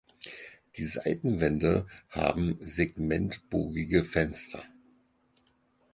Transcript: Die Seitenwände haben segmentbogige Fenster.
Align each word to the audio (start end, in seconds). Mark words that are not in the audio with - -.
Die 0.77 0.85
Seitenwände 0.85 1.85
haben 2.09 2.57
segmentbogige 2.59 4.03
Fenster. 4.03 4.63